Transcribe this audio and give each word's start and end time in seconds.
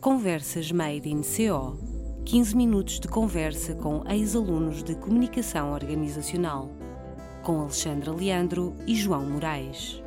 Conversas 0.00 0.70
Made 0.70 1.08
in 1.08 1.22
CO 1.22 1.76
15 2.24 2.56
minutos 2.56 3.00
de 3.00 3.08
conversa 3.08 3.74
com 3.74 4.08
ex-alunos 4.08 4.84
de 4.84 4.94
Comunicação 4.94 5.72
Organizacional, 5.72 6.70
com 7.42 7.62
Alexandra 7.62 8.12
Leandro 8.12 8.76
e 8.86 8.94
João 8.94 9.28
Moraes. 9.28 10.00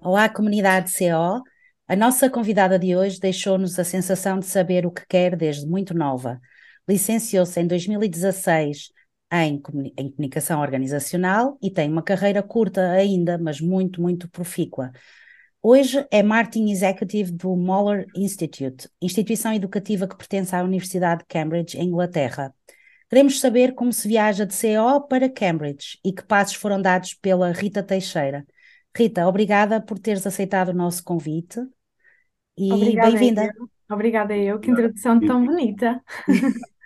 Olá, 0.00 0.28
comunidade 0.28 0.92
CO. 0.92 1.44
A 1.86 1.94
nossa 1.94 2.28
convidada 2.28 2.76
de 2.76 2.96
hoje 2.96 3.20
deixou-nos 3.20 3.78
a 3.78 3.84
sensação 3.84 4.40
de 4.40 4.46
saber 4.46 4.84
o 4.84 4.90
que 4.90 5.06
quer 5.08 5.36
desde 5.36 5.64
muito 5.64 5.94
nova. 5.94 6.40
Licenciou-se 6.88 7.60
em 7.60 7.68
2016 7.68 8.90
em, 9.32 9.62
em 9.96 10.10
comunicação 10.10 10.60
organizacional 10.60 11.56
e 11.62 11.70
tem 11.70 11.88
uma 11.88 12.02
carreira 12.02 12.42
curta 12.42 12.90
ainda, 12.90 13.38
mas 13.38 13.60
muito, 13.60 14.02
muito 14.02 14.28
profícua. 14.28 14.90
Hoje 15.68 16.06
é 16.12 16.22
Marketing 16.22 16.70
Executive 16.70 17.32
do 17.32 17.56
Moeller 17.56 18.06
Institute, 18.14 18.88
instituição 19.02 19.52
educativa 19.52 20.06
que 20.06 20.16
pertence 20.16 20.54
à 20.54 20.62
Universidade 20.62 21.22
de 21.22 21.26
Cambridge, 21.26 21.76
em 21.76 21.88
Inglaterra. 21.88 22.54
Queremos 23.10 23.40
saber 23.40 23.74
como 23.74 23.92
se 23.92 24.06
viaja 24.06 24.46
de 24.46 24.54
CO 24.54 25.00
para 25.08 25.28
Cambridge 25.28 25.98
e 26.04 26.12
que 26.12 26.22
passos 26.22 26.54
foram 26.54 26.80
dados 26.80 27.14
pela 27.14 27.50
Rita 27.50 27.82
Teixeira. 27.82 28.46
Rita, 28.96 29.26
obrigada 29.26 29.80
por 29.80 29.98
teres 29.98 30.24
aceitado 30.24 30.68
o 30.68 30.72
nosso 30.72 31.02
convite 31.02 31.58
e 32.56 32.94
bem-vinda. 32.94 33.52
Obrigada 33.90 34.36
eu, 34.36 34.60
que 34.60 34.70
introdução 34.70 35.18
tão 35.18 35.44
bonita. 35.44 36.00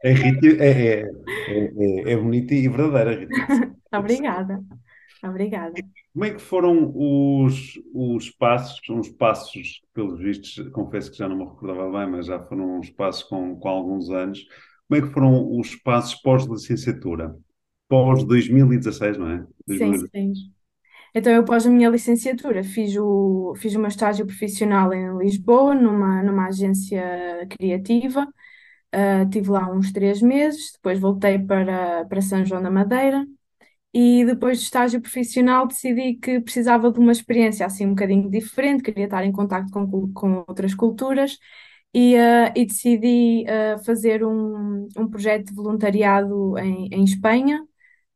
É, 0.00 0.12
Rita, 0.12 0.46
é, 0.62 1.02
é, 1.02 1.10
é, 1.50 2.12
é 2.12 2.16
bonita 2.16 2.54
e 2.54 2.68
verdadeira, 2.68 3.18
Rita. 3.18 3.76
Obrigada. 3.92 4.62
Obrigada. 5.24 5.74
Como 6.18 6.24
é 6.24 6.32
que 6.32 6.40
foram 6.40 6.92
os, 6.96 7.80
os 7.94 8.28
passos? 8.28 8.80
Os 8.90 9.08
passos, 9.08 9.80
pelos 9.94 10.18
vistos, 10.18 10.68
confesso 10.70 11.12
que 11.12 11.16
já 11.16 11.28
não 11.28 11.36
me 11.36 11.44
recordava 11.44 11.88
bem, 11.92 12.10
mas 12.10 12.26
já 12.26 12.40
foram 12.40 12.80
uns 12.80 12.90
passos 12.90 13.22
com, 13.22 13.54
com 13.54 13.68
alguns 13.68 14.10
anos. 14.10 14.44
Como 14.88 15.00
é 15.00 15.06
que 15.06 15.14
foram 15.14 15.56
os 15.56 15.76
passos 15.76 16.16
pós-licenciatura? 16.16 17.36
Pós 17.88 18.24
2016, 18.24 19.16
não 19.16 19.30
é? 19.30 19.46
Sim, 19.68 19.96
sim. 20.08 20.32
Então, 21.14 21.32
eu 21.32 21.44
pós 21.44 21.64
a 21.64 21.70
minha 21.70 21.88
licenciatura 21.88 22.64
fiz 22.64 22.96
o, 22.96 23.54
fiz 23.56 23.76
o 23.76 23.78
meu 23.78 23.86
estágio 23.86 24.26
profissional 24.26 24.92
em 24.92 25.16
Lisboa, 25.18 25.72
numa, 25.72 26.20
numa 26.24 26.48
agência 26.48 27.46
criativa. 27.48 28.26
Uh, 28.92 29.30
tive 29.30 29.50
lá 29.50 29.70
uns 29.70 29.92
três 29.92 30.20
meses, 30.20 30.72
depois 30.72 30.98
voltei 30.98 31.38
para, 31.38 32.06
para 32.06 32.20
São 32.20 32.44
João 32.44 32.60
da 32.60 32.72
Madeira, 32.72 33.24
e 33.92 34.24
depois 34.24 34.58
do 34.58 34.62
estágio 34.64 35.00
profissional 35.00 35.66
decidi 35.66 36.14
que 36.14 36.40
precisava 36.40 36.90
de 36.92 36.98
uma 36.98 37.12
experiência 37.12 37.66
assim 37.66 37.86
um 37.86 37.90
bocadinho 37.90 38.30
diferente, 38.30 38.82
queria 38.82 39.04
estar 39.06 39.24
em 39.24 39.32
contato 39.32 39.70
com, 39.72 40.12
com 40.12 40.44
outras 40.48 40.74
culturas 40.74 41.38
e, 41.94 42.14
uh, 42.16 42.52
e 42.54 42.66
decidi 42.66 43.44
uh, 43.48 43.82
fazer 43.84 44.24
um, 44.24 44.88
um 44.96 45.08
projeto 45.08 45.46
de 45.46 45.54
voluntariado 45.54 46.56
em, 46.58 46.88
em 46.92 47.04
Espanha, 47.04 47.60
ou 47.60 47.68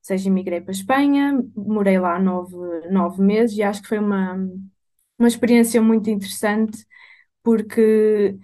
seja, 0.03 0.29
emigrei 0.29 0.61
para 0.61 0.71
a 0.71 0.73
Espanha, 0.73 1.43
morei 1.57 1.99
lá 1.99 2.19
nove, 2.19 2.57
nove 2.91 3.23
meses 3.23 3.57
e 3.57 3.63
acho 3.63 3.83
que 3.83 3.89
foi 3.89 3.99
uma, 3.99 4.35
uma 5.19 5.29
experiência 5.29 5.81
muito 5.81 6.11
interessante 6.11 6.85
porque 7.43 8.37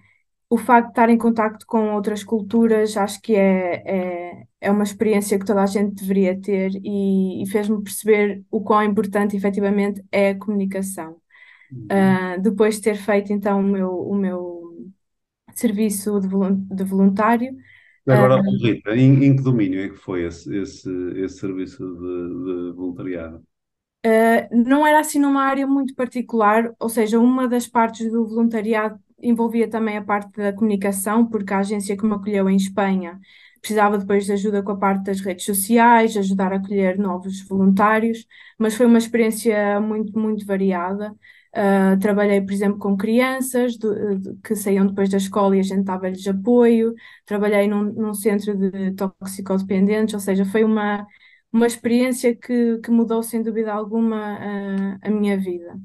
o 0.51 0.59
facto 0.59 0.87
de 0.89 0.93
estar 0.93 1.11
em 1.11 1.19
contacto 1.19 1.67
com 1.67 1.95
outras 1.95 2.25
culturas 2.25 2.97
acho 2.97 3.21
que 3.21 3.35
é, 3.37 3.83
é, 3.87 4.48
é 4.61 4.71
uma 4.71 4.83
experiência 4.83 5.39
que 5.39 5.45
toda 5.45 5.63
a 5.63 5.67
gente 5.67 5.95
deveria 5.95 6.39
ter 6.41 6.73
e, 6.83 7.43
e 7.43 7.47
fez-me 7.47 7.83
perceber 7.83 8.43
o 8.51 8.61
quão 8.61 8.83
importante 8.83 9.37
efetivamente 9.37 10.05
é 10.11 10.31
a 10.31 10.39
comunicação. 10.39 11.17
Uhum. 11.71 11.87
Uh, 11.87 12.43
depois 12.43 12.77
de 12.77 12.83
ter 12.83 12.97
feito 12.97 13.33
então 13.33 13.61
o 13.61 13.63
meu, 13.63 13.91
o 13.91 14.15
meu 14.15 14.59
serviço 15.55 16.19
de, 16.21 16.85
voluntário. 16.85 17.55
Agora, 18.07 18.41
uh, 18.41 18.57
Rita, 18.63 18.97
em, 18.97 19.25
em, 19.25 19.37
que 19.37 19.43
domínio 19.43 19.81
é 19.81 19.89
que 19.89 19.97
foi 19.97 20.25
esse, 20.25 20.57
esse, 20.57 20.91
esse 21.17 21.39
serviço 21.39 21.79
de, 21.79 22.71
de 22.71 22.77
voluntariado? 22.77 23.43
Uh, 24.07 24.65
não 24.65 24.87
era 24.87 25.01
assim 25.01 25.19
numa 25.19 25.43
área 25.43 25.67
muito 25.67 25.95
particular, 25.95 26.73
ou 26.79 26.89
seja, 26.89 27.19
uma 27.19 27.47
das 27.47 27.67
partes 27.67 28.11
do 28.11 28.27
voluntariado 28.27 28.99
envolvia 29.21 29.69
também 29.69 29.97
a 29.97 30.03
parte 30.03 30.37
da 30.37 30.53
comunicação, 30.53 31.27
porque 31.27 31.53
a 31.53 31.59
agência 31.59 31.97
que 31.97 32.07
me 32.07 32.15
acolheu 32.15 32.49
em 32.49 32.57
Espanha 32.57 33.21
precisava 33.61 33.99
depois 33.99 34.25
de 34.25 34.33
ajuda 34.33 34.63
com 34.63 34.73
a 34.73 34.77
parte 34.77 35.05
das 35.05 35.21
redes 35.21 35.45
sociais, 35.45 36.17
ajudar 36.17 36.53
a 36.53 36.57
acolher 36.57 36.99
novos 36.99 37.41
voluntários, 37.47 38.27
mas 38.59 38.75
foi 38.75 38.87
uma 38.87 38.99
experiência 38.99 39.81
muito, 39.81 40.19
muito 40.19 40.47
variada. 40.47 41.15
Uh, 41.49 41.99
trabalhei, 41.99 42.41
por 42.41 42.53
exemplo, 42.53 42.79
com 42.79 42.97
crianças 42.97 43.77
do, 43.77 44.19
de, 44.19 44.35
que 44.43 44.55
saíam 44.55 44.87
depois 44.87 45.09
da 45.09 45.17
escola 45.17 45.57
e 45.57 45.61
a 45.61 45.63
gente 45.63 45.83
dava-lhes 45.83 46.27
apoio. 46.27 46.95
Trabalhei 47.25 47.67
num, 47.67 47.85
num, 47.85 48.15
centro 48.15 48.57
de 48.57 48.93
toxicodependentes, 48.93 50.15
ou 50.15 50.21
seja, 50.21 50.45
foi 50.45 50.63
uma, 50.63 51.07
uma 51.53 51.67
experiência 51.67 52.35
que, 52.37 52.79
que 52.79 52.91
mudou 52.91 53.23
sem 53.23 53.43
dúvida 53.43 53.73
alguma 53.73 54.37
uh, 54.37 54.99
a 55.03 55.11
minha 55.11 55.37
vida. 55.39 55.79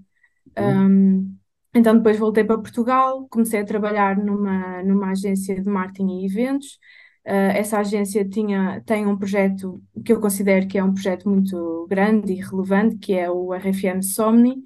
Uhum. 0.58 0.86
Um, 0.86 1.38
então 1.74 1.98
depois 1.98 2.20
voltei 2.20 2.44
para 2.44 2.58
Portugal, 2.58 3.28
comecei 3.30 3.60
a 3.62 3.66
trabalhar 3.66 4.18
numa, 4.18 4.84
numa 4.84 5.12
agência 5.12 5.60
de 5.60 5.68
marketing 5.68 6.22
e 6.22 6.26
eventos. 6.26 6.78
Uh, 7.26 7.56
essa 7.56 7.80
agência 7.80 8.28
tinha, 8.28 8.82
tem 8.86 9.06
um 9.06 9.18
projeto 9.18 9.82
que 10.04 10.12
eu 10.12 10.20
considero 10.20 10.68
que 10.68 10.78
é 10.78 10.84
um 10.84 10.94
projeto 10.94 11.30
muito 11.30 11.88
grande 11.90 12.34
e 12.34 12.42
relevante, 12.42 12.98
que 12.98 13.14
é 13.14 13.30
o 13.32 13.54
RFM 13.54 14.02
Somni. 14.02 14.64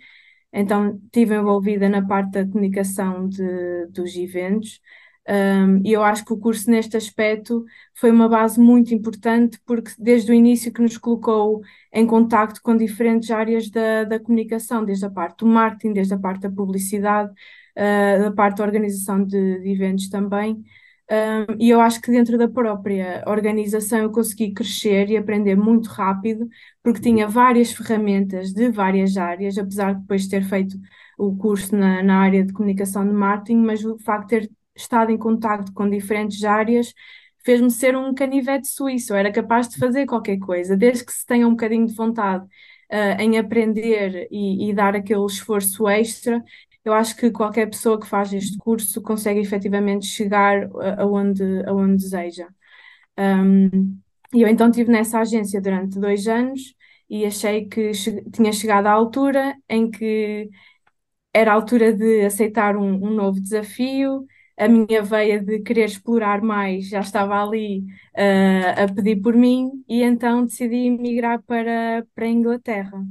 Então 0.52 1.00
estive 1.06 1.36
envolvida 1.36 1.88
na 1.88 2.06
parte 2.06 2.32
da 2.32 2.46
comunicação 2.48 3.28
de, 3.28 3.86
dos 3.88 4.16
eventos. 4.16 4.82
Um, 5.30 5.82
e 5.86 5.92
eu 5.92 6.04
acho 6.04 6.24
que 6.24 6.32
o 6.32 6.38
curso, 6.38 6.72
neste 6.72 6.96
aspecto, 6.96 7.66
foi 7.94 8.12
uma 8.12 8.30
base 8.30 8.60
muito 8.60 8.94
importante, 8.94 9.60
porque 9.66 9.92
desde 10.00 10.32
o 10.32 10.34
início 10.34 10.72
que 10.72 10.82
nos 10.82 10.98
colocou 10.98 11.62
em 11.92 12.08
contacto 12.08 12.62
com 12.62 12.78
diferentes 12.78 13.30
áreas 13.30 13.70
da, 13.70 14.06
da 14.06 14.20
comunicação, 14.20 14.86
desde 14.86 15.06
a 15.06 15.10
parte 15.10 15.40
do 15.40 15.46
marketing, 15.48 15.94
desde 15.94 16.14
a 16.14 16.20
parte 16.20 16.42
da 16.44 16.50
publicidade, 16.50 17.30
uh, 17.32 18.24
da 18.24 18.32
parte 18.32 18.58
da 18.58 18.64
organização 18.64 19.24
de, 19.24 19.60
de 19.60 19.70
eventos 19.70 20.10
também. 20.10 20.64
Um, 21.10 21.56
e 21.58 21.70
eu 21.70 21.80
acho 21.80 22.02
que 22.02 22.12
dentro 22.12 22.38
da 22.38 22.50
própria 22.50 23.24
organização 23.26 24.00
eu 24.00 24.12
consegui 24.12 24.54
crescer 24.54 25.10
e 25.10 25.16
aprender 25.16 25.56
muito 25.56 25.88
rápido, 25.88 26.50
porque 26.84 27.00
tinha 27.00 27.28
várias 27.28 27.72
ferramentas 27.72 28.52
de 28.54 28.70
várias 28.70 29.16
áreas, 29.16 29.58
apesar 29.58 29.94
de 29.94 30.02
depois 30.02 30.28
ter 30.28 30.44
feito 30.44 30.78
o 31.18 31.36
curso 31.38 31.76
na, 31.76 32.04
na 32.04 32.20
área 32.20 32.44
de 32.44 32.52
comunicação 32.52 33.08
de 33.08 33.14
marketing, 33.14 33.58
mas 33.58 33.86
o 33.86 33.98
facto 34.00 34.30
de 34.30 34.48
ter 34.48 34.52
estado 34.76 35.12
em 35.12 35.18
contacto 35.18 35.72
com 35.74 35.90
diferentes 35.90 36.44
áreas 36.44 36.94
fez-me 37.44 37.72
ser 37.72 37.96
um 37.96 38.14
canivete 38.14 38.68
suíço. 38.68 39.14
Eu 39.14 39.18
era 39.18 39.32
capaz 39.32 39.70
de 39.70 39.78
fazer 39.78 40.06
qualquer 40.06 40.38
coisa, 40.38 40.76
desde 40.76 41.06
que 41.06 41.14
se 41.14 41.26
tenha 41.26 41.48
um 41.48 41.52
bocadinho 41.52 41.88
de 41.88 41.94
vontade 41.94 42.46
uh, 42.92 43.22
em 43.22 43.38
aprender 43.38 44.28
e, 44.30 44.70
e, 44.70 44.74
dar 44.74 44.96
aquele 44.96 45.26
esforço 45.26 45.88
extra. 45.88 46.44
Eu 46.88 46.94
acho 46.94 47.18
que 47.18 47.30
qualquer 47.32 47.70
pessoa 47.70 48.00
que 48.00 48.08
faz 48.08 48.32
este 48.32 48.58
curso 48.58 49.02
consegue 49.02 49.42
efetivamente 49.42 50.06
chegar 50.06 50.70
aonde, 50.98 51.44
aonde 51.68 51.98
deseja. 51.98 52.48
Um, 53.20 54.00
e 54.34 54.42
eu 54.42 54.48
então 54.48 54.70
estive 54.70 54.90
nessa 54.90 55.20
agência 55.20 55.60
durante 55.62 56.00
dois 56.00 56.28
anos 56.28 56.74
e 57.10 57.26
achei 57.26 57.68
que 57.68 57.94
che 57.94 58.24
tinha 58.32 58.54
chegado 58.54 58.88
à 58.88 58.92
altura 58.92 59.56
em 59.68 59.92
que 59.92 60.50
era 61.34 61.52
a 61.52 61.56
altura 61.56 61.94
de 61.94 62.26
aceitar 62.26 62.78
um, 62.78 63.06
um 63.06 63.12
novo 63.12 63.42
desafio, 63.42 64.26
a 64.58 64.68
minha 64.70 65.04
veia 65.04 65.42
de 65.44 65.60
querer 65.60 65.86
explorar 65.86 66.42
mais 66.42 66.88
já 66.90 67.02
estava 67.02 67.44
ali 67.44 67.82
uh, 68.16 68.84
a 68.84 68.94
pedir 68.94 69.22
por 69.22 69.36
mim 69.36 69.84
e 69.90 70.04
então 70.04 70.46
decidi 70.46 70.90
migrar 70.90 71.42
para, 71.44 72.06
para 72.16 72.26
a 72.26 72.30
Inglaterra. 72.30 73.04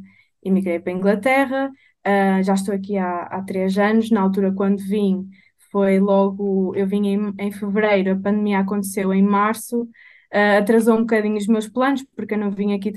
Emigrei 0.43 0.79
para 0.81 0.93
a 0.93 0.97
Inglaterra, 0.97 1.71
uh, 2.07 2.43
já 2.43 2.55
estou 2.55 2.75
aqui 2.75 2.97
há, 2.97 3.23
há 3.25 3.43
três 3.43 3.79
anos, 3.79 4.11
na 4.11 4.21
altura 4.23 4.53
quando 4.53 4.79
vim 4.79 5.29
foi 5.71 5.99
logo, 5.99 6.75
eu 6.75 6.87
vim 6.87 7.07
em, 7.09 7.35
em 7.39 7.53
fevereiro, 7.53 8.13
a 8.13 8.17
pandemia 8.17 8.61
aconteceu 8.61 9.13
em 9.13 9.23
março, 9.23 9.83
uh, 9.83 10.59
atrasou 10.59 10.97
um 10.97 11.01
bocadinho 11.01 11.37
os 11.37 11.47
meus 11.47 11.69
planos, 11.69 12.05
porque 12.15 12.35
eu 12.35 12.39
não 12.39 12.51
vim 12.51 12.75
aqui, 12.75 12.93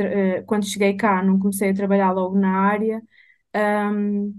quando 0.46 0.66
cheguei 0.66 0.94
cá 0.96 1.24
não 1.24 1.40
comecei 1.40 1.72
a 1.72 1.74
trabalhar 1.74 2.12
logo 2.12 2.38
na 2.38 2.52
área, 2.62 3.02
um, 3.56 4.34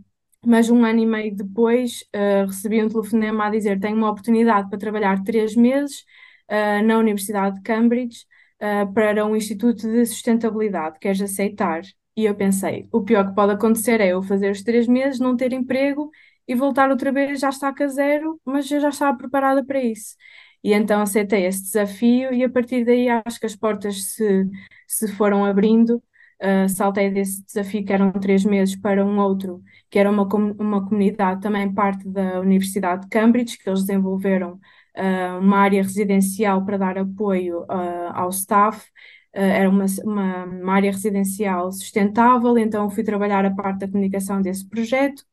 mas 0.44 0.70
um 0.70 0.84
ano 0.84 1.00
e 1.00 1.06
meio 1.06 1.36
depois 1.36 2.02
uh, 2.14 2.46
recebi 2.46 2.82
um 2.82 2.88
telefonema 2.88 3.46
a 3.46 3.50
dizer 3.50 3.78
tenho 3.80 3.96
uma 3.96 4.10
oportunidade 4.10 4.68
para 4.70 4.78
trabalhar 4.78 5.22
três 5.22 5.54
meses 5.54 6.04
uh, 6.50 6.84
na 6.84 6.98
Universidade 6.98 7.56
de 7.56 7.62
Cambridge 7.62 8.24
uh, 8.60 8.92
para 8.92 9.26
um 9.26 9.36
Instituto 9.36 9.82
de 9.90 10.06
Sustentabilidade, 10.06 10.98
queres 10.98 11.20
aceitar? 11.20 11.82
E 12.16 12.24
eu 12.24 12.34
pensei, 12.34 12.88
o 12.92 13.02
pior 13.02 13.28
que 13.28 13.34
pode 13.34 13.52
acontecer 13.52 14.00
é 14.00 14.08
eu 14.08 14.22
fazer 14.22 14.50
os 14.50 14.62
três 14.62 14.86
meses, 14.86 15.20
não 15.20 15.36
ter 15.36 15.52
emprego 15.52 16.10
e 16.46 16.54
voltar 16.54 16.90
outra 16.90 17.12
vez, 17.12 17.40
já 17.40 17.48
está 17.48 17.72
a 17.78 17.86
zero, 17.86 18.40
mas 18.44 18.70
eu 18.70 18.80
já 18.80 18.88
estava 18.90 19.16
preparada 19.16 19.64
para 19.64 19.82
isso. 19.82 20.16
E 20.62 20.72
então 20.74 21.00
aceitei 21.00 21.46
esse 21.46 21.62
desafio 21.64 22.32
e 22.34 22.44
a 22.44 22.50
partir 22.50 22.84
daí 22.84 23.08
acho 23.08 23.40
que 23.40 23.46
as 23.46 23.56
portas 23.56 24.12
se, 24.14 24.46
se 24.86 25.08
foram 25.12 25.44
abrindo 25.44 26.02
uh, 26.40 26.68
saltei 26.68 27.10
desse 27.10 27.44
desafio, 27.44 27.84
que 27.84 27.92
eram 27.92 28.12
três 28.12 28.44
meses, 28.44 28.76
para 28.76 29.04
um 29.04 29.18
outro, 29.18 29.62
que 29.90 29.98
era 29.98 30.10
uma, 30.10 30.24
uma 30.58 30.84
comunidade 30.86 31.40
também 31.40 31.72
parte 31.72 32.08
da 32.08 32.40
Universidade 32.40 33.02
de 33.02 33.08
Cambridge, 33.08 33.58
que 33.58 33.68
eles 33.68 33.80
desenvolveram 33.84 34.54
uh, 34.96 35.38
uma 35.40 35.58
área 35.58 35.82
residencial 35.82 36.64
para 36.64 36.78
dar 36.78 36.98
apoio 36.98 37.62
uh, 37.64 38.12
ao 38.12 38.30
staff. 38.30 38.86
Era 39.32 39.68
uma, 39.68 39.86
uma, 40.04 40.44
uma, 40.44 40.72
área 40.74 40.90
residencial 40.90 41.72
sustentável, 41.72 42.58
então 42.58 42.90
fui 42.90 43.04
trabalhar 43.04 43.44
a 43.44 43.54
parte 43.54 43.80
da 43.80 43.88
comunicação 43.88 44.42
desse 44.42 44.68
projeto, 44.68 45.24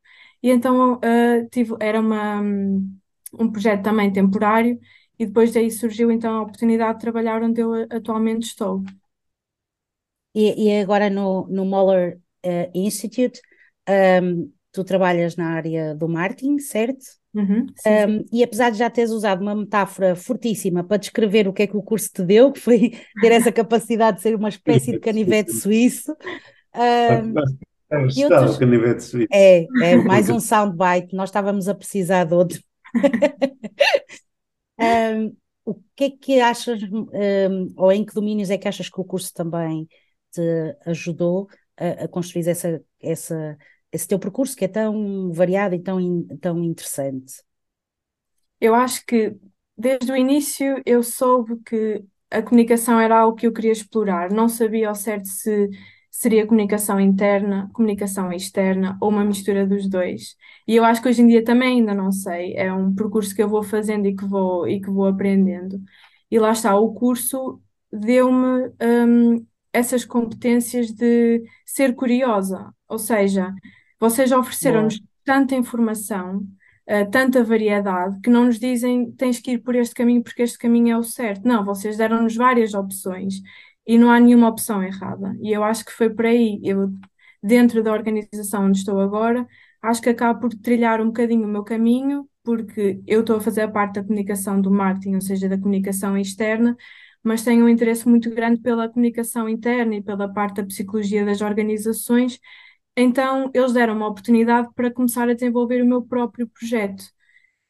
e 0.42 0.52
então 0.52 1.00
tive, 1.52 1.76
era 1.80 2.00
uma, 2.00 2.42
um 2.42 3.52
projeto 3.52 3.84
também 3.84 4.12
temporário, 4.12 4.80
e 5.20 5.26
depois 5.26 5.52
daí 5.52 5.72
surgiu 5.72 6.12
então 6.12 6.38
a 6.38 6.42
oportunidade 6.44 6.96
de 6.96 7.02
trabalhar 7.02 7.42
onde 7.42 7.62
eu 7.62 7.74
atualmente 7.90 8.48
estou. 8.48 8.84
E, 10.34 10.68
e 10.68 10.82
agora 10.82 11.10
no, 11.10 11.48
no 11.48 11.66
Moller 11.66 12.20
uh, 12.46 12.70
Institute, 12.76 13.42
um, 14.22 14.52
tu 14.72 14.84
trabalhas 14.84 15.36
na 15.36 15.54
área 15.54 15.96
do 15.96 16.08
marketing, 16.08 16.60
certo? 16.60 17.04
Uhum, 17.38 17.68
sim, 17.76 17.90
um, 17.90 18.26
e 18.32 18.44
apesar 18.44 18.72
de 18.72 18.80
já 18.80 18.90
teres 18.90 19.12
usado 19.12 19.44
uma 19.44 19.54
metáfora 19.54 20.16
fortíssima 20.16 20.84
para 20.84 20.98
descrever 20.98 21.48
o 21.48 21.54
que 21.54 21.62
é 21.62 21.68
que 21.68 21.78
o 21.78 21.84
curso 21.84 22.10
te 22.12 22.24
deu, 22.24 22.52
que 22.52 22.60
foi 22.60 22.94
ter 23.22 23.32
essa 23.32 23.52
capacidade 23.52 24.18
de 24.18 24.24
ser 24.24 24.36
uma 24.36 24.50
espécie 24.50 24.92
de 24.92 25.00
canivete 25.00 25.54
suíço. 25.54 26.12
Um, 26.76 27.36
é, 27.92 28.24
outros... 28.24 28.58
canivete 28.58 29.04
suíço. 29.04 29.28
É, 29.32 29.68
é 29.84 29.96
mais 30.04 30.32
um 30.32 30.40
soundbite, 30.40 31.16
nós 31.16 31.30
estávamos 31.30 31.68
a 31.68 31.76
precisar 31.76 32.24
de 32.24 32.34
outro. 32.34 32.60
um, 34.82 35.36
o 35.64 35.76
que 35.96 36.06
é 36.06 36.10
que 36.10 36.40
achas, 36.42 36.82
um, 36.82 37.72
ou 37.78 37.92
em 37.92 38.04
que 38.04 38.16
domínios 38.16 38.50
é 38.50 38.58
que 38.58 38.68
achas 38.68 38.90
que 38.90 39.00
o 39.00 39.06
curso 39.06 39.32
também 39.32 39.88
te 40.32 40.76
ajudou 40.88 41.48
a, 41.78 42.06
a 42.06 42.08
construir 42.08 42.50
essa, 42.50 42.82
essa, 43.00 43.56
esse 43.92 44.08
teu 44.08 44.20
percurso 44.20 44.56
que 44.56 44.66
é 44.66 44.68
tão 44.68 45.32
variado 45.32 45.76
e 45.76 45.80
tão, 45.82 46.24
tão 46.42 46.64
interessante? 46.64 47.44
Eu 48.60 48.74
acho 48.76 49.06
que 49.06 49.36
desde 49.78 50.12
o 50.12 50.16
início 50.16 50.82
eu 50.86 51.04
soube 51.04 51.58
que 51.66 52.04
a 52.32 52.42
comunicação 52.42 53.00
era 53.00 53.20
algo 53.20 53.36
que 53.38 53.48
eu 53.48 53.54
queria 53.54 53.72
explorar. 53.72 54.32
Não 54.32 54.50
sabia 54.50 54.90
ao 54.90 54.96
certo 54.96 55.28
se 55.28 55.70
seria 56.12 56.48
comunicação 56.48 57.00
interna, 57.00 57.70
comunicação 57.74 58.32
externa 58.34 58.98
ou 59.02 59.10
uma 59.10 59.24
mistura 59.24 59.66
dos 59.68 59.88
dois. 59.90 60.36
E 60.68 60.76
eu 60.76 60.84
acho 60.84 61.02
que 61.02 61.08
hoje 61.10 61.22
em 61.22 61.28
dia 61.28 61.44
também 61.44 61.80
ainda 61.80 61.94
não 61.94 62.12
sei. 62.12 62.56
É 62.56 62.74
um 62.74 62.94
percurso 62.96 63.36
que 63.36 63.42
eu 63.44 63.50
vou 63.50 63.64
fazendo 63.64 64.08
e 64.08 64.16
que 64.16 64.26
vou, 64.26 64.68
e 64.68 64.82
que 64.82 64.90
vou 64.90 65.06
aprendendo. 65.06 65.80
E 66.30 66.40
lá 66.40 66.52
está, 66.52 66.76
o 66.78 66.94
curso 66.94 67.62
deu-me 67.92 68.70
um, 68.82 69.46
essas 69.72 70.04
competências 70.06 70.92
de 70.92 71.44
ser 71.66 71.96
curiosa, 71.96 72.74
ou 72.88 73.00
seja, 73.00 73.54
vocês 74.00 74.32
ofereceram-nos 74.32 75.02
tanta 75.26 75.56
informação, 75.56 76.38
uh, 76.90 77.10
tanta 77.12 77.44
variedade, 77.44 78.20
que 78.22 78.30
não 78.30 78.46
nos 78.46 78.60
dizem 78.60 79.12
tens 79.12 79.40
que 79.40 79.52
ir 79.52 79.60
por 79.60 79.76
este 79.76 79.96
caminho 79.96 80.24
porque 80.24 80.44
este 80.44 80.58
caminho 80.58 80.94
é 80.94 80.98
o 80.98 81.04
certo. 81.04 81.48
Não, 81.48 81.66
vocês 81.66 81.98
deram-nos 81.98 82.36
várias 82.36 82.74
opções 82.74 83.42
e 83.86 83.98
não 83.98 84.10
há 84.12 84.20
nenhuma 84.20 84.50
opção 84.50 84.84
errada. 84.84 85.36
E 85.42 85.52
eu 85.52 85.64
acho 85.64 85.86
que 85.86 85.92
foi 85.92 86.10
por 86.10 86.26
aí. 86.26 86.60
Eu, 86.64 86.92
dentro 87.42 87.84
da 87.84 87.92
organização 87.94 88.66
onde 88.66 88.80
estou 88.80 89.00
agora, 89.00 89.48
acho 89.82 90.02
que 90.02 90.10
acabo 90.10 90.42
por 90.42 90.54
trilhar 90.54 91.02
um 91.02 91.08
bocadinho 91.08 91.46
o 91.46 91.52
meu 91.52 91.64
caminho, 91.64 92.28
porque 92.44 93.02
eu 93.08 93.22
estou 93.22 93.38
a 93.38 93.42
fazer 93.42 93.62
a 93.62 93.68
parte 93.72 93.96
da 93.96 94.04
comunicação 94.04 94.62
do 94.62 94.72
marketing, 94.72 95.16
ou 95.16 95.22
seja, 95.22 95.50
da 95.50 95.58
comunicação 95.58 96.18
externa, 96.18 96.76
mas 97.24 97.44
tenho 97.44 97.66
um 97.66 97.70
interesse 97.70 98.08
muito 98.08 98.30
grande 98.30 98.62
pela 98.62 98.90
comunicação 98.90 99.50
interna 99.50 99.96
e 99.96 100.02
pela 100.02 100.32
parte 100.32 100.58
da 100.58 100.66
psicologia 100.66 101.26
das 101.26 101.42
organizações. 101.42 102.40
Então, 103.00 103.52
eles 103.54 103.74
deram 103.74 103.96
uma 103.96 104.08
oportunidade 104.08 104.70
para 104.74 104.92
começar 104.92 105.30
a 105.30 105.34
desenvolver 105.34 105.84
o 105.84 105.86
meu 105.86 106.02
próprio 106.02 106.48
projeto. 106.48 107.04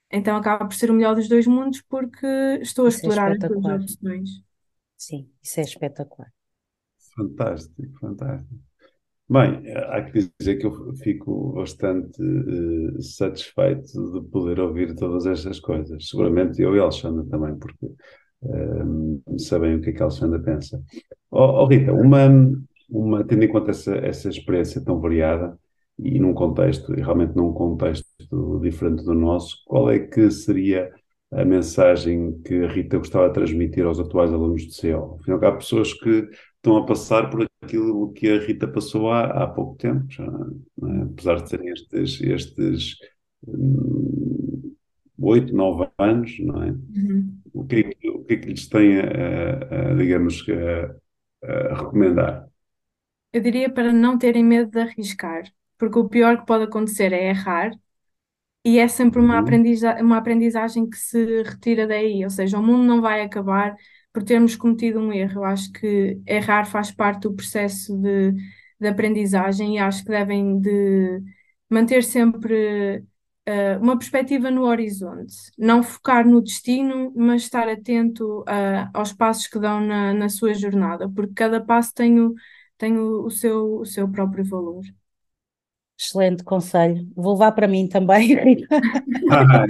Então, 0.09 0.38
acaba 0.38 0.65
por 0.65 0.74
ser 0.74 0.89
o 0.89 0.94
melhor 0.94 1.15
dos 1.15 1.27
dois 1.27 1.45
mundos 1.45 1.81
porque 1.81 2.25
estou 2.62 2.85
a 2.85 2.89
isso 2.89 3.00
é 3.06 3.09
explorar 3.09 3.31
é 3.31 3.33
as 3.33 3.39
duas 3.39 3.81
opções. 3.83 4.29
Sim, 4.95 5.29
isso 5.44 5.59
é 5.59 5.63
espetacular. 5.63 6.31
Fantástico, 7.13 8.00
fantástico. 8.00 8.56
Bem, 9.29 9.69
há 9.75 10.01
que 10.03 10.29
dizer 10.39 10.56
que 10.56 10.65
eu 10.65 10.95
fico 10.95 11.51
bastante 11.51 12.21
uh, 12.24 13.01
satisfeito 13.01 14.13
de 14.13 14.29
poder 14.29 14.62
ouvir 14.62 14.95
todas 14.95 15.25
estas 15.25 15.59
coisas. 15.59 16.07
Seguramente 16.07 16.62
eu 16.62 16.74
e 16.74 16.79
a 16.79 16.83
Alexandra 16.83 17.25
também, 17.25 17.53
porque 17.59 17.88
sabem 19.38 19.75
o 19.75 19.81
que 19.81 19.89
é 19.89 19.94
que 19.94 20.01
a 20.01 20.06
Alexandra 20.06 20.39
pensa. 20.39 20.81
Oh, 21.29 21.63
oh, 21.63 21.65
Rita, 21.65 21.91
uma, 21.94 22.29
uma, 22.89 23.24
tendo 23.24 23.44
em 23.44 23.48
conta 23.48 23.72
essa, 23.72 23.95
essa 23.95 24.30
experiência 24.30 24.84
tão 24.84 25.00
variada 25.00 25.57
e 26.00 26.19
num 26.19 26.34
contexto, 26.34 26.94
e 26.94 27.01
realmente 27.01 27.36
num 27.36 27.54
contexto 27.54 28.60
diferente 28.62 29.04
do 29.04 29.13
nosso, 29.13 29.63
qual 29.66 29.89
é 29.89 30.00
que 30.00 30.30
seria 30.30 30.92
a 31.31 31.44
mensagem 31.44 32.39
que 32.42 32.63
a 32.63 32.68
Rita 32.68 32.98
gostava 32.98 33.28
de 33.28 33.34
transmitir 33.34 33.86
aos 33.86 34.00
atuais 34.00 34.31
alunos 34.31 34.62
de 34.63 34.80
CO? 34.80 35.18
Afinal, 35.19 35.45
há 35.45 35.51
pessoas 35.54 35.94
que 35.94 36.30
estão 36.56 36.78
a 36.78 36.86
passar 36.86 37.30
por 37.30 37.45
aquilo 37.62 38.13
que 38.13 38.30
a 38.30 38.39
Rita 38.39 38.68
passou 38.68 39.12
há, 39.12 39.25
há 39.44 39.48
pouco 39.48 39.75
tempo, 39.78 40.06
já, 40.10 40.24
é? 40.24 41.01
apesar 41.04 41.42
de 41.42 41.50
serem 41.50 41.69
estes, 41.69 42.22
estes 42.22 42.95
hum, 43.48 44.75
oito, 45.19 45.54
nove 45.54 45.89
anos, 45.98 46.38
não 46.39 46.63
é? 46.63 46.72
Uhum. 46.72 47.38
O, 47.54 47.66
que 47.66 47.75
é 47.78 47.84
que, 47.84 48.10
o 48.10 48.24
que 48.24 48.34
é 48.34 48.38
que 48.38 48.50
lhes 48.50 48.68
tem 48.68 49.00
a, 49.00 49.92
a, 49.92 49.94
digamos, 49.95 50.45
a, 50.50 51.45
a, 51.48 51.75
recomendar? 51.75 52.46
Eu 53.33 53.41
diria 53.41 53.69
para 53.69 53.91
não 53.94 54.18
terem 54.18 54.44
medo 54.44 54.71
de 54.71 54.79
arriscar, 54.79 55.44
porque 55.77 56.00
o 56.00 56.09
pior 56.09 56.39
que 56.39 56.45
pode 56.45 56.63
acontecer 56.63 57.13
é 57.13 57.29
errar 57.29 57.71
e 58.65 58.79
é 58.79 58.88
sempre 58.88 59.19
uma, 59.21 59.35
uhum. 59.35 59.39
aprendiza 59.39 59.95
uma 60.01 60.18
aprendizagem 60.18 60.89
que 60.89 60.97
se 60.97 61.44
retira 61.44 61.88
daí, 61.88 62.24
ou 62.24 62.29
seja, 62.29 62.59
o 62.59 62.63
mundo 62.63 62.83
não 62.83 63.01
vai 63.01 63.21
acabar 63.21 63.75
por 64.12 64.24
termos 64.24 64.56
cometido 64.56 65.00
um 65.00 65.13
erro. 65.13 65.41
Eu 65.41 65.45
acho 65.45 65.71
que 65.71 66.19
errar 66.25 66.65
faz 66.65 66.91
parte 66.91 67.21
do 67.24 67.33
processo 67.35 67.97
de, 67.97 68.33
de 68.79 68.88
aprendizagem 68.88 69.75
e 69.75 69.79
acho 69.79 70.03
que 70.03 70.09
devem 70.09 70.59
de 70.59 71.21
manter 71.69 72.03
sempre 72.03 73.00
uh, 73.47 73.81
uma 73.81 73.97
perspectiva 73.97 74.51
no 74.51 74.63
horizonte, 74.63 75.35
não 75.57 75.83
focar 75.83 76.27
no 76.27 76.41
destino, 76.41 77.13
mas 77.15 77.44
estar 77.44 77.69
atento 77.69 78.41
uh, 78.41 78.89
aos 78.94 79.13
passos 79.13 79.47
que 79.47 79.59
dão 79.59 79.79
na, 79.81 80.13
na 80.13 80.29
sua 80.29 80.53
jornada, 80.53 81.09
porque 81.09 81.33
cada 81.33 81.62
passo 81.63 81.94
tem 81.94 82.19
o, 82.19 82.33
tem 82.77 82.97
o, 82.97 83.25
o, 83.25 83.31
seu, 83.31 83.79
o 83.79 83.85
seu 83.85 84.09
próprio 84.09 84.45
valor. 84.45 84.83
Excelente 86.00 86.44
conselho. 86.44 87.07
Vou 87.15 87.33
levar 87.33 87.51
para 87.53 87.68
mim 87.68 87.88
também, 87.88 88.35
ah, 89.31 89.65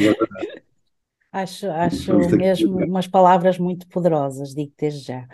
acho 1.32 1.70
acho 1.70 2.18
mesmo 2.36 2.78
umas 2.84 3.08
palavras 3.08 3.58
muito 3.58 3.88
poderosas, 3.88 4.54
digo 4.54 4.74
desde 4.78 5.06
já. 5.08 5.28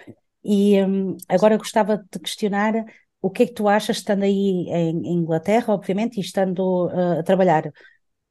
E 0.43 0.83
um, 0.83 1.17
agora 1.27 1.57
gostava 1.57 1.97
de 1.97 2.07
te 2.09 2.19
questionar 2.19 2.85
o 3.21 3.29
que 3.29 3.43
é 3.43 3.45
que 3.47 3.53
tu 3.53 3.67
achas, 3.67 3.97
estando 3.97 4.23
aí 4.23 4.67
em 4.69 5.13
Inglaterra, 5.13 5.73
obviamente, 5.73 6.17
e 6.17 6.21
estando 6.21 6.87
uh, 6.87 7.19
a 7.19 7.23
trabalhar 7.23 7.71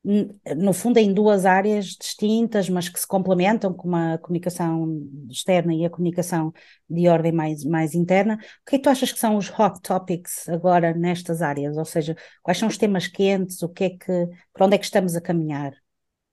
no 0.04 0.73
fundo, 0.73 0.99
em 0.99 1.12
duas 1.14 1.47
áreas 1.47 1.87
distintas, 1.87 2.68
mas 2.68 2.88
que 2.88 2.99
se 2.99 3.06
complementam, 3.06 3.73
como 3.73 3.94
a 3.97 4.18
comunicação 4.18 5.00
externa 5.30 5.73
e 5.75 5.85
a 5.85 5.90
comunicação 5.90 6.52
de 6.90 7.09
ordem 7.09 7.32
mais, 7.32 7.64
mais 7.64 7.94
interna. 7.94 8.35
O 8.35 8.71
que 8.71 8.76
é 8.76 8.78
que 8.78 8.82
tu 8.85 8.90
achas 8.90 9.12
que 9.12 9.18
são 9.18 9.37
os 9.37 9.49
hot 9.50 9.80
topics 9.80 10.49
agora 10.49 10.92
nestas 10.92 11.40
áreas? 11.42 11.76
Ou 11.76 11.85
seja, 11.85 12.16
quais 12.42 12.59
são 12.59 12.68
os 12.68 12.78
temas 12.78 13.06
quentes? 13.06 13.62
O 13.62 13.68
que 13.68 13.85
é 13.85 13.90
que, 13.90 14.28
para 14.52 14.66
onde 14.66 14.75
é 14.75 14.78
que 14.78 14.85
estamos 14.85 15.14
a 15.14 15.21
caminhar? 15.21 15.73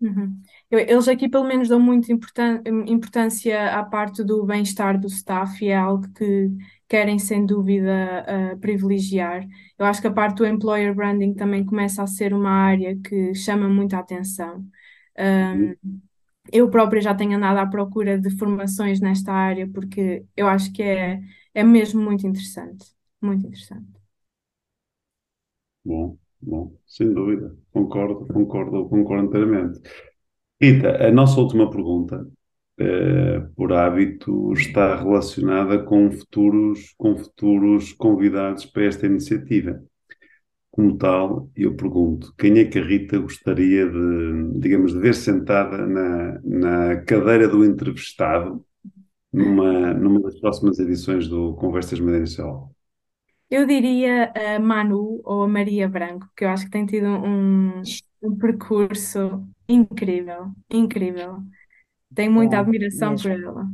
Uhum. 0.01 0.41
Eles 0.71 1.09
aqui, 1.09 1.27
pelo 1.27 1.43
menos, 1.45 1.67
dão 1.67 1.77
muita 1.79 2.11
importância 2.13 3.73
à 3.77 3.83
parte 3.83 4.23
do 4.23 4.45
bem-estar 4.45 4.97
do 4.99 5.07
staff 5.07 5.63
e 5.63 5.67
é 5.69 5.75
algo 5.77 6.07
que 6.13 6.49
querem, 6.87 7.19
sem 7.19 7.45
dúvida, 7.45 8.25
uh, 8.55 8.59
privilegiar. 8.59 9.45
Eu 9.77 9.85
acho 9.85 9.99
que 10.01 10.07
a 10.07 10.13
parte 10.13 10.37
do 10.37 10.45
employer 10.45 10.95
branding 10.95 11.33
também 11.33 11.65
começa 11.65 12.01
a 12.01 12.07
ser 12.07 12.33
uma 12.33 12.49
área 12.49 12.95
que 13.01 13.35
chama 13.35 13.67
muita 13.67 13.97
atenção. 13.99 14.65
Um, 15.19 15.75
eu 16.53 16.69
própria 16.69 17.01
já 17.01 17.15
tenho 17.15 17.37
andado 17.37 17.57
à 17.59 17.67
procura 17.67 18.19
de 18.19 18.29
formações 18.37 19.01
nesta 19.01 19.33
área 19.33 19.67
porque 19.69 20.25
eu 20.37 20.47
acho 20.47 20.71
que 20.73 20.83
é, 20.83 21.21
é 21.53 21.63
mesmo 21.63 22.01
muito 22.01 22.27
interessante. 22.27 22.85
Muito 23.21 23.47
interessante. 23.47 23.87
Bom, 25.83 26.17
bom, 26.41 26.75
sem 26.85 27.13
dúvida. 27.13 27.55
Concordo, 27.71 28.27
concordo, 28.27 28.87
concordo 28.89 29.27
inteiramente. 29.27 29.81
Rita, 30.61 31.07
a 31.07 31.11
nossa 31.11 31.39
última 31.39 31.69
pergunta 31.69 32.25
eh, 32.79 33.41
por 33.55 33.73
hábito, 33.73 34.53
está 34.53 34.95
relacionada 34.95 35.83
com 35.83 36.09
futuros, 36.11 36.93
com 36.97 37.17
futuros 37.17 37.91
convidados 37.93 38.65
para 38.65 38.85
esta 38.85 39.05
iniciativa. 39.05 39.83
Como 40.71 40.97
tal, 40.97 41.51
eu 41.55 41.75
pergunto, 41.75 42.33
quem 42.37 42.59
é 42.59 42.65
que 42.65 42.79
a 42.79 42.85
Rita 42.85 43.17
gostaria 43.19 43.85
de, 43.89 44.59
digamos, 44.59 44.93
de 44.93 44.99
ver 44.99 45.15
sentada 45.15 45.85
na, 45.85 46.39
na 46.43 47.01
cadeira 47.03 47.47
do 47.49 47.65
entrevistado 47.65 48.65
numa, 49.33 49.93
numa 49.93 50.21
das 50.21 50.39
próximas 50.39 50.79
edições 50.79 51.27
do 51.27 51.55
Conversas 51.55 51.99
Madeirense 51.99 52.41
Eu 53.49 53.65
diria 53.65 54.31
a 54.55 54.59
Manu 54.59 55.21
ou 55.23 55.43
a 55.43 55.47
Maria 55.47 55.87
Branco, 55.89 56.29
que 56.35 56.45
eu 56.45 56.49
acho 56.49 56.65
que 56.65 56.71
tem 56.71 56.85
tido 56.85 57.07
um, 57.07 57.81
um 58.21 58.37
percurso 58.37 59.47
incrível, 59.67 60.51
incrível. 60.69 61.37
Tenho 62.15 62.31
muita 62.31 62.57
Bom, 62.57 62.61
admiração 62.61 63.15
por 63.19 63.31
mesmo, 63.31 63.39
ela. 63.43 63.65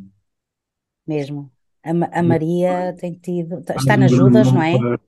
mesmo. 1.07 1.51
A, 1.83 2.19
a 2.19 2.23
Maria 2.23 2.95
tem 2.99 3.13
tido, 3.13 3.59
Há 3.69 3.75
está 3.77 3.97
nas 3.97 4.11
Judas, 4.11 4.51
não 4.51 4.61
é? 4.61 4.77
para, 4.77 4.99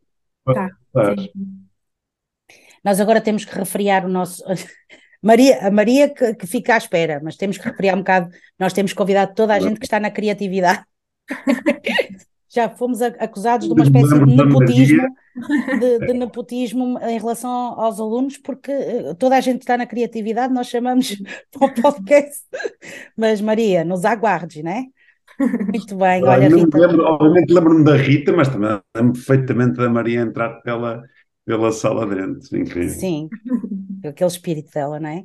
para 0.43 0.55
Tá, 0.55 0.69
para- 0.93 1.15
sim. 1.15 1.29
Nós 2.83 2.99
agora 2.99 3.21
temos 3.21 3.45
que 3.45 3.55
refriar 3.55 4.05
o 4.05 4.09
nosso. 4.09 4.43
Maria, 5.21 5.67
a 5.67 5.71
Maria 5.71 6.13
que, 6.13 6.35
que 6.35 6.47
fica 6.47 6.75
à 6.75 6.77
espera, 6.77 7.19
mas 7.23 7.35
temos 7.35 7.57
que 7.57 7.67
refriar 7.67 7.95
um 7.95 7.99
bocado. 7.99 8.29
Nós 8.59 8.73
temos 8.73 8.93
convidado 8.93 9.33
toda 9.35 9.53
a 9.55 9.59
gente 9.59 9.79
que 9.79 9.85
está 9.85 9.99
na 9.99 10.11
criatividade. 10.11 10.83
Já 12.57 12.67
fomos 12.67 13.03
acusados 13.03 13.67
de 13.67 13.73
uma 13.73 13.83
espécie 13.83 14.25
de 14.25 14.35
nepotismo, 14.35 15.03
de, 15.79 16.07
de 16.07 16.13
nepotismo 16.13 16.99
em 17.03 17.19
relação 17.19 17.51
aos 17.51 17.99
alunos, 17.99 18.35
porque 18.37 18.71
eh, 18.71 19.13
toda 19.13 19.37
a 19.37 19.41
gente 19.41 19.59
está 19.59 19.77
na 19.77 19.85
criatividade, 19.85 20.51
nós 20.51 20.65
chamamos 20.65 21.21
para 21.53 21.67
o 21.67 21.73
podcast. 21.79 22.43
Mas 23.15 23.41
Maria, 23.41 23.85
nos 23.85 24.03
aguardes, 24.05 24.63
não 24.63 24.71
é? 24.71 24.85
Muito 25.39 25.95
bem, 25.95 26.23
Olha, 26.23 26.49
Rita, 26.49 26.79
lembro, 26.79 27.03
obviamente 27.03 27.53
lembro-me 27.53 27.83
da 27.83 27.95
Rita, 27.95 28.33
mas 28.33 28.47
também 28.47 28.81
lembro 28.95 29.13
perfeitamente 29.13 29.77
da 29.77 29.87
Maria 29.87 30.21
entrar 30.21 30.61
pela, 30.61 31.03
pela 31.45 31.71
sala 31.71 32.07
dentro. 32.07 32.57
Incrível. 32.57 32.89
sim, 32.89 33.29
aquele 34.03 34.31
espírito 34.31 34.71
dela, 34.73 34.99
não 34.99 35.09
é? 35.09 35.23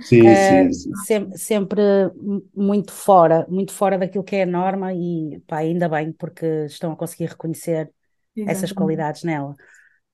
Sim, 0.00 0.34
Uh, 0.34 0.36
sim, 0.36 0.72
sim. 0.72 1.06
sem- 1.06 1.36
sempre 1.36 1.82
m- 2.16 2.42
muito 2.54 2.92
fora, 2.92 3.46
muito 3.48 3.72
fora 3.72 3.98
daquilo 3.98 4.24
que 4.24 4.36
é 4.36 4.42
a 4.44 4.46
norma 4.46 4.92
e 4.94 5.40
pá, 5.46 5.58
ainda 5.58 5.88
bem 5.88 6.12
porque 6.12 6.46
estão 6.66 6.92
a 6.92 6.96
conseguir 6.96 7.26
reconhecer 7.30 7.92
essas 8.46 8.72
Exatamente. 8.72 8.72
qualidades 8.72 9.24
nela. 9.24 9.54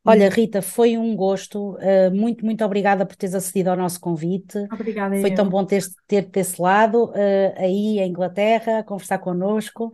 Olha. 0.06 0.30
Rita, 0.30 0.62
foi 0.62 0.96
um 0.98 1.14
gosto, 1.16 1.74
uh, 1.76 2.10
muito, 2.14 2.44
muito 2.44 2.64
obrigada 2.64 3.06
por 3.06 3.16
teres 3.16 3.34
acedido 3.34 3.70
ao 3.70 3.76
nosso 3.76 4.00
convite. 4.00 4.58
Obrigada, 4.72 5.16
Foi 5.20 5.30
tão 5.30 5.48
eu. 5.48 5.50
bom 5.50 5.64
ter- 5.64 5.84
ter-te 6.06 6.30
desse 6.30 6.60
lado, 6.60 7.06
uh, 7.10 7.14
aí 7.58 7.98
em 8.00 8.08
Inglaterra, 8.10 8.78
a 8.80 8.84
conversar 8.84 9.18
connosco. 9.18 9.92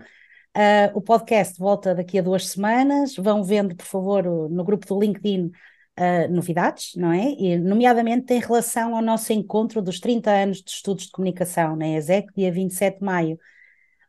Uh, 0.57 0.91
o 0.97 1.03
podcast 1.03 1.59
volta 1.59 1.95
daqui 1.95 2.19
a 2.19 2.23
duas 2.23 2.49
semanas. 2.49 3.17
Vão 3.17 3.45
vendo, 3.45 3.77
por 3.77 3.87
favor, 3.87 4.25
no 4.51 4.65
grupo 4.65 4.87
do 4.87 4.99
LinkedIn, 5.01 5.53
uh, 5.99 6.33
novidades, 6.33 6.95
não 6.97 7.13
é? 7.13 7.33
E, 7.39 7.59
nomeadamente 7.59 8.33
em 8.33 8.41
relação 8.41 8.95
ao 8.97 9.03
nosso 9.03 9.33
encontro 9.33 9.83
dos 9.83 10.01
30 10.01 10.31
anos 10.31 10.63
de 10.63 10.71
estudos 10.71 11.07
de 11.07 11.11
comunicação 11.11 11.77
na 11.77 11.89
ESEC, 11.89 12.33
dia 12.35 12.53
27 12.53 12.99
de 12.99 13.05
maio. 13.05 13.39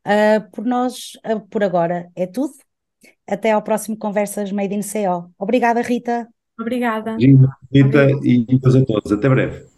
Uh, 0.05 0.49
por 0.51 0.65
nós, 0.65 1.13
uh, 1.25 1.39
por 1.49 1.63
agora, 1.63 2.09
é 2.15 2.25
tudo. 2.25 2.53
Até 3.27 3.51
ao 3.51 3.61
próximo 3.61 3.97
Conversas 3.97 4.51
Made 4.51 4.73
in 4.73 4.81
CO. 4.81 5.31
Obrigada, 5.37 5.81
Rita. 5.81 6.27
Obrigada. 6.59 7.17
Rita 7.17 7.53
Obrigada. 7.71 8.11
e 8.23 8.45
a 8.49 8.85
todos. 8.85 9.11
Até 9.11 9.29
breve. 9.29 9.76